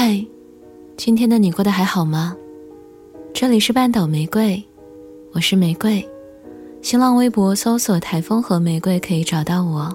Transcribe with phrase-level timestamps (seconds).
[0.00, 0.24] 嗨，
[0.96, 2.36] 今天的你过得还好吗？
[3.34, 4.64] 这里是半岛玫瑰，
[5.32, 6.08] 我是玫瑰。
[6.80, 9.92] 新浪微博搜索“台风和玫瑰”可以找到我。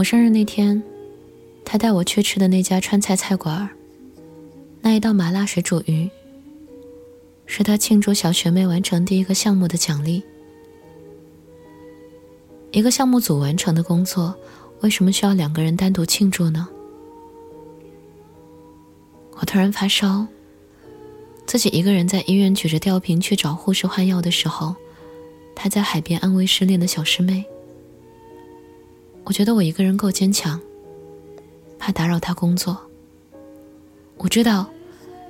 [0.00, 0.82] 我生日那天，
[1.62, 3.68] 他带我去吃的那家川菜菜馆
[4.80, 6.08] 那一道麻辣水煮鱼，
[7.44, 10.22] 是他庆祝小学妹完成第一个项目的奖励。
[12.70, 14.34] 一个项目组完成的工作，
[14.80, 16.66] 为什么需要两个人单独庆祝呢？
[19.32, 20.26] 我突然发烧，
[21.44, 24.74] 自己一个人在医院举着吊瓶去找护士换药的时候，
[25.54, 27.44] 他在海边安慰失恋的小师妹。
[29.30, 30.60] 我觉得我一个人够坚强，
[31.78, 32.76] 怕打扰他工作。
[34.16, 34.68] 我知道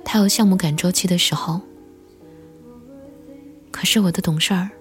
[0.03, 1.61] 他有项目赶周期的时候，
[3.69, 4.71] 可是我的懂事儿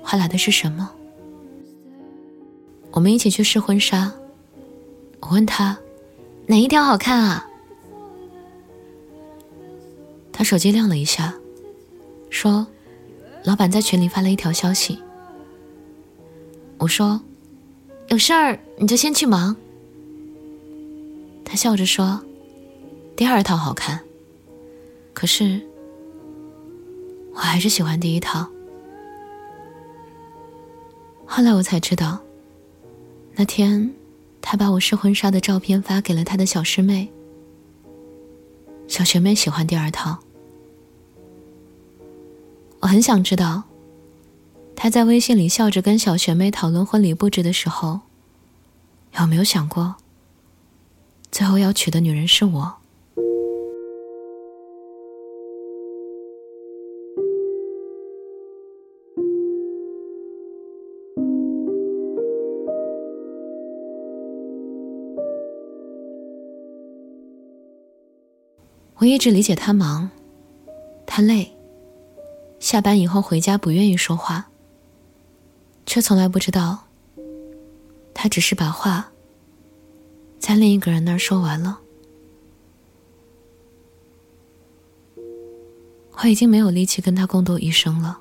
[0.00, 0.88] 换来的是什么？
[2.92, 4.14] 我们一起去试婚纱，
[5.18, 5.76] 我问他
[6.46, 7.50] 哪一条好看啊？
[10.32, 11.34] 他手机亮了一下，
[12.30, 12.64] 说
[13.42, 15.02] ：“老板在群里发了一条消息。”
[16.78, 17.20] 我说。
[18.08, 19.54] 有事儿你就先去忙。
[21.44, 22.20] 他笑着说
[23.16, 24.00] ：“第二套好看，
[25.12, 25.60] 可是
[27.32, 28.46] 我还是喜欢第一套。”
[31.26, 32.18] 后来我才知道，
[33.34, 33.94] 那天
[34.40, 37.08] 他把我试婚纱的照片发给了他的小师妹，
[38.88, 40.18] 小学妹喜欢第二套。
[42.80, 43.62] 我很想知道。
[44.80, 47.98] 他在微信里笑着跟小学妹讨论婚礼布置的时候，
[49.18, 49.96] 有没有想过，
[51.32, 52.74] 最后要娶的女人是我？
[68.98, 70.08] 我一直理解他忙，
[71.04, 71.50] 他累，
[72.60, 74.47] 下班以后回家不愿意说话。
[75.98, 76.84] 却从来不知道，
[78.14, 79.10] 他只是把话
[80.38, 81.80] 在另一个人那儿说完了。
[86.22, 88.20] 我已经没有力气跟他共度一生了。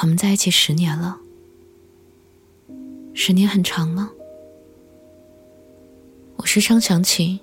[0.00, 1.18] 我们在一起十年了，
[3.12, 4.12] 十年很长吗？
[6.36, 7.40] 我时常想起，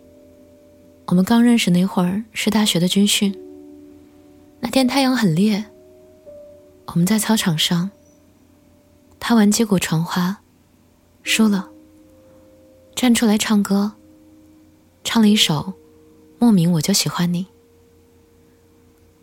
[1.07, 3.37] 我们刚认识那会儿是大学的军训，
[4.61, 5.65] 那天太阳很烈。
[6.93, 7.91] 我们在操场上，
[9.19, 10.41] 他玩击鼓传花，
[11.23, 11.69] 输了，
[12.95, 13.91] 站出来唱歌，
[15.03, 15.53] 唱了一首
[16.39, 17.43] 《莫名我就喜欢你》。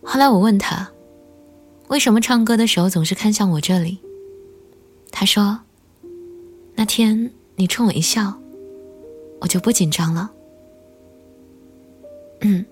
[0.03, 0.91] 后来我问他，
[1.89, 3.99] 为什么唱歌的时候总是看向我这里？
[5.11, 5.61] 他说，
[6.75, 8.35] 那天你冲我一笑，
[9.41, 10.31] 我就不紧张了。
[12.41, 12.67] 嗯，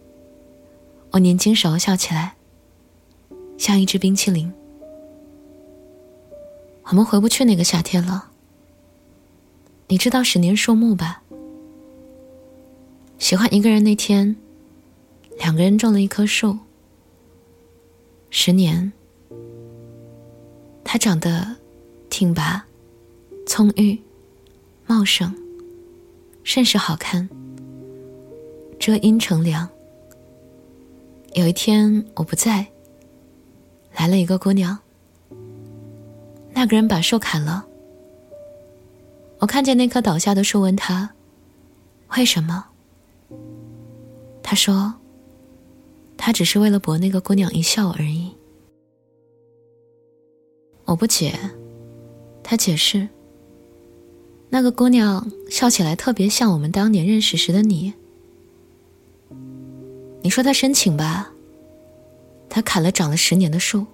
[1.13, 2.35] 我年轻时候笑起来，
[3.57, 4.53] 像一只冰淇淋。
[6.93, 8.29] 我们回不去那个夏天了。
[9.89, 11.23] 你知道十年树木吧？
[13.19, 14.37] 喜欢一个人那天，
[15.39, 16.59] 两个人种了一棵树。
[18.29, 18.93] 十年，
[20.85, 21.57] 它长得
[22.11, 22.63] 挺拔、
[23.47, 23.99] 葱郁、
[24.87, 25.35] 茂盛，
[26.45, 27.27] 甚是好看，
[28.79, 29.67] 遮阴乘凉。
[31.33, 32.67] 有一天我不在，
[33.97, 34.79] 来了一个姑娘。
[36.63, 37.67] 那个人把树砍了。
[39.41, 41.11] 我看见那棵倒下的树，问他
[42.17, 42.67] ：“为什么？”
[44.45, 44.95] 他说
[46.17, 48.31] ：“他只是为了博那个姑娘一笑而已。”
[50.87, 51.37] 我不解，
[52.45, 53.09] 他解释
[54.49, 57.93] ：“那个姑娘笑起来特别像我们当年认识时的你。
[60.23, 61.33] 你说她深情吧？
[62.49, 63.85] 她砍了长了十年的树。”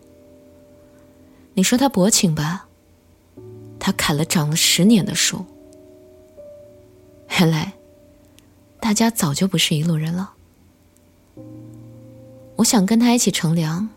[1.55, 2.68] 你说他薄情吧？
[3.89, 5.47] 他砍了长了十年的树。
[7.41, 7.73] 原来，
[8.81, 10.35] 大家早就不是一路人了。
[12.57, 13.89] 我想跟他一起乘凉，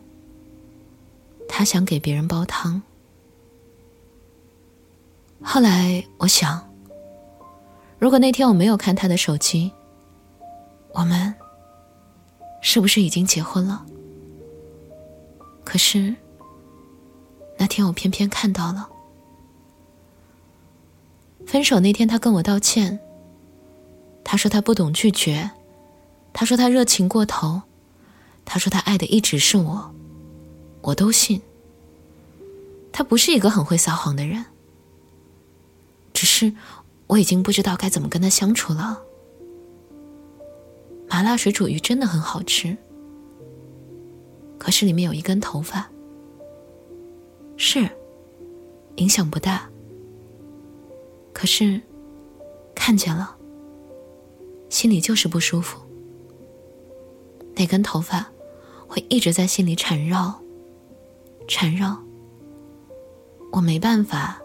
[1.46, 2.82] 他想给别人煲汤。
[5.42, 6.74] 后来我想，
[8.00, 9.74] 如果那天我没有看他的手机，
[10.94, 11.36] 我们
[12.62, 13.86] 是不是已经结婚了？
[15.66, 16.16] 可是。
[17.58, 18.90] 那天我偏偏看到了。
[21.52, 22.98] 分手那天，他跟我道歉。
[24.24, 25.52] 他说他不懂拒绝，
[26.32, 27.62] 他说他热情过头，
[28.46, 29.94] 他说他爱的一直是我，
[30.80, 31.42] 我都信。
[32.94, 34.46] 他不是一个很会撒谎的人，
[36.14, 36.54] 只是
[37.08, 39.02] 我已经不知道该怎么跟他相处了。
[41.10, 42.78] 麻辣水煮鱼真的很好吃，
[44.58, 45.90] 可是里面有一根头发，
[47.58, 47.90] 是
[48.96, 49.70] 影响不大，
[51.34, 51.82] 可是
[52.76, 53.36] 看见了，
[54.70, 55.80] 心里就是不舒服。
[57.56, 58.26] 那根头发
[58.88, 60.34] 会一直在心里缠绕，
[61.48, 61.98] 缠绕。
[63.52, 64.42] 我没办法，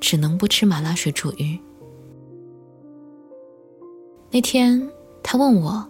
[0.00, 1.60] 只能不吃麻辣水煮鱼。
[4.30, 4.90] 那天
[5.22, 5.86] 他问我：“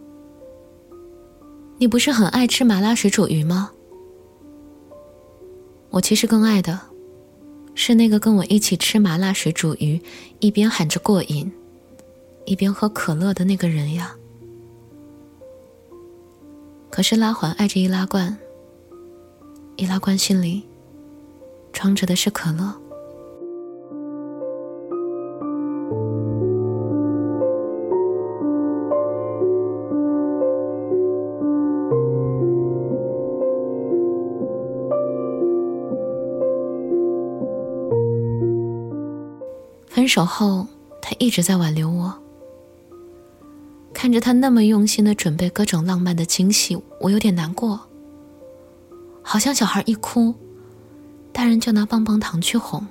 [1.79, 3.71] 你不是很爱吃麻辣水煮鱼吗？”
[5.91, 6.81] 我其实更爱的，
[7.75, 10.01] 是那个跟我一起吃麻辣水煮鱼，
[10.41, 11.51] 一边喊着过瘾，
[12.45, 14.15] 一边喝可乐的那个人呀。
[16.91, 18.37] 可是拉环爱着易拉罐，
[19.77, 20.63] 易拉罐心里。
[21.73, 22.82] 装着的是可乐。
[40.03, 40.67] 分手后，
[41.01, 42.13] 他一直在挽留我。
[43.95, 47.81] 看着他那么用心的准备各种浪漫的惊喜，我有点难过，
[49.23, 50.35] 好像小孩一哭。
[51.33, 52.85] 大人就拿棒棒糖去哄，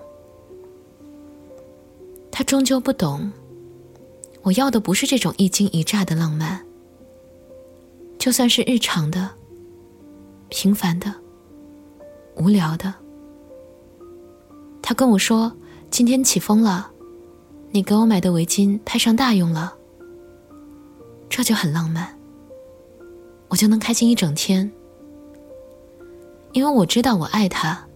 [2.31, 3.29] 他终究不懂。
[4.43, 6.65] 我要的不是这种一惊一乍的浪漫，
[8.17, 9.29] 就算是日常的、
[10.47, 11.13] 平凡的、
[12.37, 12.93] 无聊的。
[14.81, 15.51] 他跟我说
[15.91, 16.90] ：“今天起风了，
[17.71, 19.73] 你给我买的围巾派上大用了。”
[21.29, 22.13] 这就很浪漫，
[23.47, 24.69] 我就能开心一整天，
[26.51, 27.87] 因为我知道我爱他。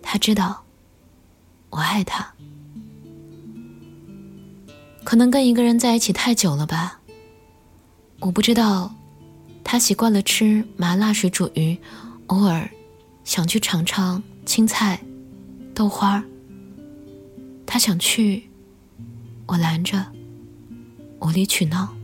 [0.00, 0.64] 他知道，
[1.70, 2.26] 我爱他。
[5.04, 7.00] 可能跟一个人在一起太久了吧，
[8.20, 8.94] 我不知道，
[9.62, 11.76] 他习惯了吃麻辣水煮鱼，
[12.28, 12.68] 偶尔
[13.24, 14.98] 想去尝尝青菜、
[15.74, 16.24] 豆花
[17.66, 18.48] 他想去，
[19.52, 20.02] 我拦着，
[21.20, 21.94] 无理取闹。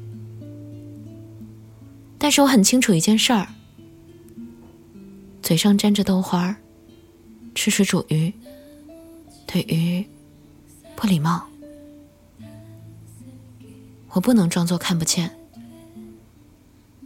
[2.19, 3.49] 但是我很清楚一件事儿，
[5.43, 6.57] 嘴上沾着豆花儿。
[7.55, 8.31] 吃水煮鱼，
[9.47, 10.07] 对鱼
[10.95, 11.49] 不礼貌。
[14.11, 15.35] 我不能装作看不见，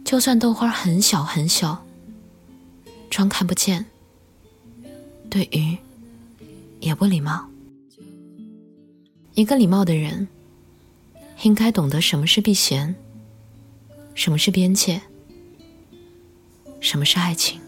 [0.03, 1.81] 就算豆花很小很小，
[3.09, 3.85] 装看不见，
[5.29, 5.77] 对鱼
[6.81, 7.47] 也不礼貌。
[9.33, 10.27] 一个礼貌的人，
[11.41, 12.95] 应该懂得什么是避嫌，
[14.13, 15.01] 什么是边界，
[16.79, 17.59] 什么是爱情。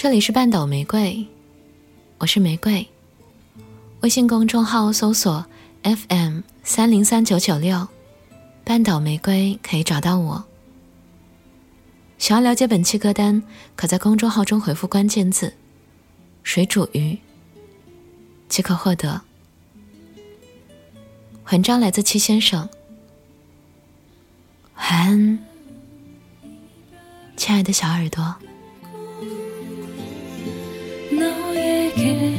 [0.00, 1.26] 这里是半岛玫瑰，
[2.18, 2.86] 我是玫瑰。
[4.02, 5.44] 微信公众号搜索
[5.82, 7.88] FM 三零三九九六，
[8.62, 10.44] 半岛玫瑰可以找到我。
[12.16, 13.42] 想要了解本期歌单，
[13.74, 15.52] 可在公众号中回复关键字
[16.44, 17.18] “水煮鱼”，
[18.48, 19.20] 即可获得。
[21.50, 22.68] 文章来自七先生，
[24.76, 25.38] 晚安，
[27.36, 28.36] 亲爱的小耳朵。
[31.98, 32.37] care.